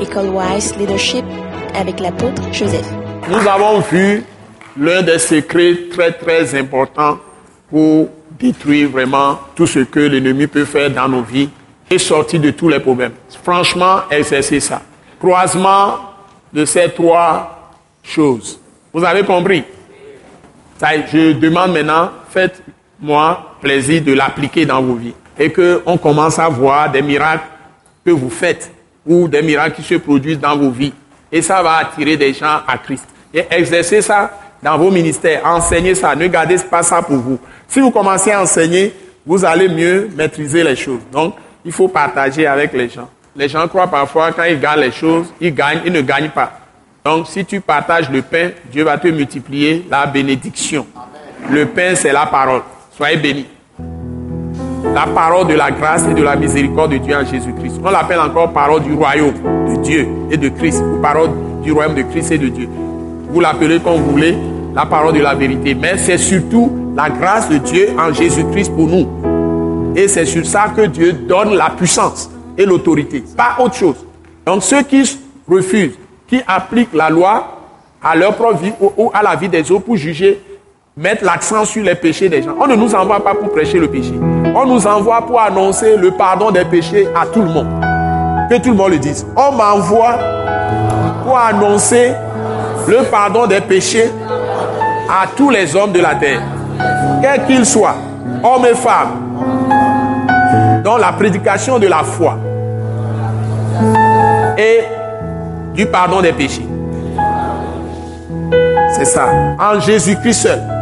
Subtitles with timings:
[0.00, 1.24] École Wise Leadership
[1.74, 2.86] avec l'apôtre Joseph.
[3.28, 4.24] Nous avons vu
[4.78, 7.18] l'un des secrets très très importants
[7.70, 11.48] pour détruire vraiment tout ce que l'ennemi peut faire dans nos vies
[11.90, 13.12] et sortir de tous les problèmes.
[13.42, 14.82] Franchement, exercer ça.
[15.18, 15.98] Croisement
[16.52, 17.72] de ces trois
[18.02, 18.60] choses.
[18.92, 19.64] Vous avez compris?
[20.80, 26.90] Je demande maintenant, faites-moi plaisir de l'appliquer dans vos vies et qu'on commence à voir
[26.90, 27.46] des miracles
[28.04, 28.70] que vous faites
[29.06, 30.92] ou des miracles qui se produisent dans vos vies.
[31.30, 33.04] Et ça va attirer des gens à Christ.
[33.32, 34.30] Et exercez ça
[34.62, 35.42] dans vos ministères.
[35.44, 36.14] Enseignez ça.
[36.14, 37.38] Ne gardez pas ça pour vous.
[37.68, 41.00] Si vous commencez à enseigner, vous allez mieux maîtriser les choses.
[41.12, 41.34] Donc,
[41.64, 43.08] il faut partager avec les gens.
[43.34, 46.52] Les gens croient parfois quand ils gagnent les choses, ils gagnent, ils ne gagnent pas.
[47.04, 50.86] Donc, si tu partages le pain, Dieu va te multiplier la bénédiction.
[51.50, 52.62] Le pain, c'est la parole.
[52.96, 53.46] Soyez bénis.
[54.94, 57.80] La parole de la grâce et de la miséricorde de Dieu en Jésus-Christ.
[57.84, 59.34] On l'appelle encore parole du royaume
[59.68, 61.30] de Dieu et de Christ, ou parole
[61.62, 62.68] du royaume de Christ et de Dieu.
[63.30, 64.36] Vous l'appelez comme vous voulez,
[64.74, 65.74] la parole de la vérité.
[65.74, 69.08] Mais c'est surtout la grâce de Dieu en Jésus-Christ pour nous.
[69.96, 73.96] Et c'est sur ça que Dieu donne la puissance et l'autorité, pas autre chose.
[74.44, 75.18] Donc ceux qui
[75.48, 77.60] refusent, qui appliquent la loi
[78.02, 80.40] à leur propre vie ou à la vie des autres pour juger,
[80.98, 82.54] mettre l'accent sur les péchés des gens.
[82.58, 84.14] On ne nous envoie pas pour prêcher le péché.
[84.54, 87.68] On nous envoie pour annoncer le pardon des péchés à tout le monde.
[88.48, 89.26] Que tout le monde le dise.
[89.36, 90.16] On m'envoie
[91.22, 92.14] pour annoncer
[92.88, 94.10] le pardon des péchés
[95.10, 96.40] à tous les hommes de la terre,
[97.20, 97.96] quels qu'ils soient,
[98.42, 99.20] hommes et femmes,
[100.82, 102.38] dans la prédication de la foi
[104.56, 104.80] et
[105.74, 106.66] du pardon des péchés.
[108.94, 109.28] C'est ça,
[109.60, 110.75] en Jésus-Christ seul.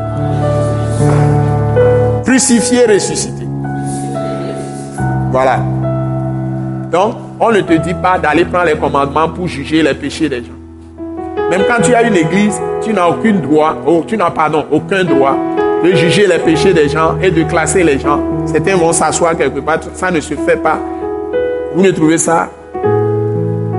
[2.35, 3.47] Crucifié, ressuscité.
[5.31, 5.59] Voilà.
[6.91, 10.39] Donc, on ne te dit pas d'aller prendre les commandements pour juger les péchés des
[10.39, 10.59] gens.
[11.49, 15.05] Même quand tu as une église, tu n'as aucun droit, oh, tu n'as pardon, aucun
[15.05, 15.37] droit
[15.85, 18.19] de juger les péchés des gens et de classer les gens.
[18.47, 20.81] Certains vont s'asseoir quelque part, ça ne se fait pas.
[21.77, 22.51] Vous ne trouvez ça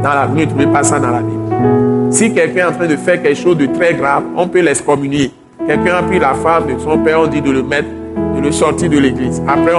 [0.01, 2.09] dans la, vous ne trouvez pas ça dans la Bible.
[2.09, 5.33] Si quelqu'un est en train de faire quelque chose de très grave, on peut l'excommunier.
[5.67, 7.89] Quelqu'un a pris la femme de son père, on dit de le mettre,
[8.35, 9.41] de le sortir de l'église.
[9.47, 9.73] Après,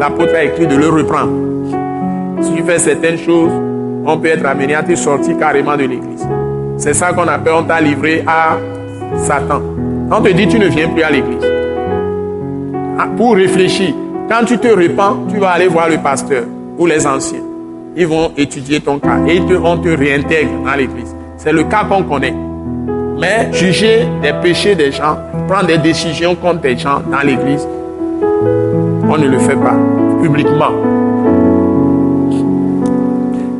[0.00, 1.32] l'apôtre a écrit de le reprendre.
[2.40, 3.50] Si tu fais certaines choses,
[4.04, 6.26] on peut être amené à te sortir carrément de l'église.
[6.76, 8.56] C'est ça qu'on appelle, on t'a livré à
[9.16, 9.60] Satan.
[10.10, 11.44] On te dit, tu ne viens plus à l'église.
[12.98, 13.94] Ah, pour réfléchir,
[14.28, 16.44] quand tu te répands, tu vas aller voir le pasteur
[16.78, 17.42] ou les anciens.
[17.96, 21.14] Ils vont étudier ton cas et on te réintègre dans l'église.
[21.36, 22.34] C'est le cas qu'on connaît.
[23.20, 25.16] Mais juger des péchés des gens,
[25.48, 27.66] prendre des décisions contre des gens dans l'église,
[28.22, 29.74] on ne le fait pas
[30.22, 30.72] publiquement.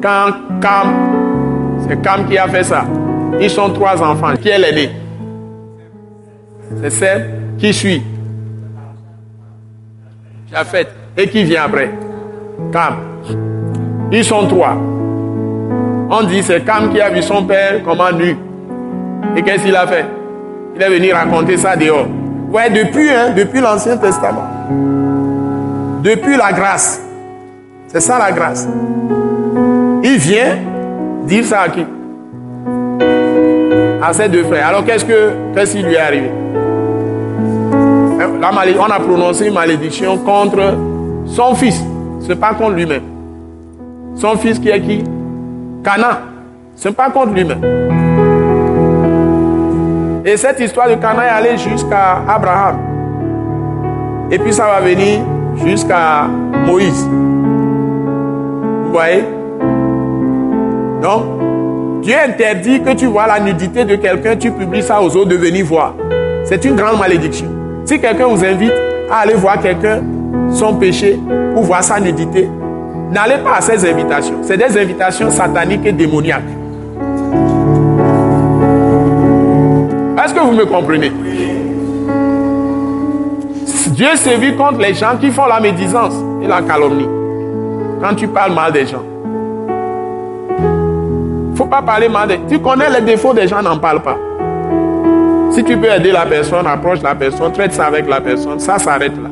[0.02, 0.88] Quand Cam,
[1.88, 2.84] c'est Cam qui a fait ça.
[3.40, 4.34] Ils sont trois enfants.
[4.40, 4.90] Qui est l'aîné
[6.82, 8.02] C'est celle qui suit.
[10.64, 10.88] fait.
[11.16, 11.90] Et qui vient après
[12.72, 12.94] Cam.
[14.12, 14.76] Ils sont trois.
[16.10, 18.36] On dit c'est Cam qui a vu son père comment nu.
[19.36, 20.06] Et qu'est-ce qu'il a fait?
[20.76, 22.06] Il est venu raconter ça dehors.
[22.50, 24.48] Ouais, depuis, hein, depuis l'Ancien Testament.
[26.02, 27.00] Depuis la grâce.
[27.88, 28.66] C'est ça la grâce.
[30.02, 30.56] Il vient
[31.26, 31.84] dire ça à qui?
[34.02, 34.68] À ses deux frères.
[34.68, 36.30] Alors qu'est-ce que qui lui est arrivé?
[38.40, 40.74] On a prononcé une malédiction contre
[41.26, 41.82] son fils.
[42.20, 43.02] Ce n'est pas contre lui-même.
[44.14, 45.04] Son fils qui est qui?
[45.84, 46.20] Cana.
[46.76, 47.60] Ce n'est pas contre lui-même.
[50.28, 52.76] Et cette histoire de Cana est allée jusqu'à Abraham.
[54.30, 55.20] Et puis ça va venir
[55.64, 56.26] jusqu'à
[56.66, 57.08] Moïse.
[58.84, 59.24] Vous voyez?
[61.00, 65.30] Donc, Dieu interdit que tu vois la nudité de quelqu'un, tu publies ça aux autres
[65.30, 65.94] de venir voir.
[66.44, 67.46] C'est une grande malédiction.
[67.86, 68.74] Si quelqu'un vous invite
[69.10, 70.02] à aller voir quelqu'un,
[70.50, 71.18] son péché,
[71.54, 72.50] pour voir sa nudité,
[73.10, 74.36] n'allez pas à ces invitations.
[74.42, 76.57] C'est des invitations sataniques et démoniaques.
[80.28, 81.10] Est-ce que vous me comprenez?
[83.92, 87.08] Dieu sévit contre les gens qui font la médisance et la calomnie.
[88.02, 89.02] Quand tu parles mal des gens
[91.56, 92.28] faut pas parler mal.
[92.46, 94.18] Tu connais les défauts des gens, n'en parle pas.
[95.50, 98.78] Si tu peux aider la personne, approche la personne, traite ça avec la personne, ça
[98.78, 99.30] s'arrête là.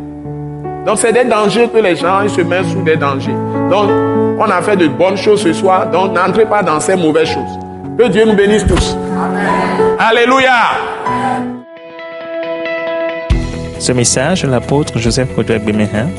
[0.86, 3.36] Donc c'est des dangers que les gens ils se mettent sous des dangers.
[3.70, 3.90] Donc
[4.38, 7.65] on a fait de bonnes choses ce soir, donc n'entrez pas dans ces mauvaises choses.
[7.98, 8.94] Que Dieu nous bénisse tous.
[9.98, 10.52] Alléluia.
[13.78, 16.10] Ce message, l'apôtre Joseph Kodouak Bemehin,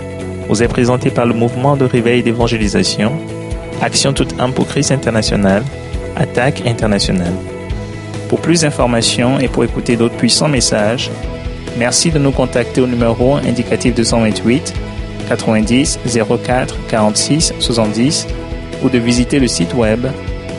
[0.49, 3.11] vous est présenté par le mouvement de réveil d'évangélisation,
[3.79, 5.63] Action toute âme pour Christ international
[6.15, 7.33] Attaque internationale.
[8.27, 11.11] Pour plus d'informations et pour écouter d'autres puissants messages,
[11.77, 14.73] merci de nous contacter au numéro indicatif 228
[15.29, 15.99] 90
[16.43, 18.27] 04 46 70
[18.83, 20.07] ou de visiter le site web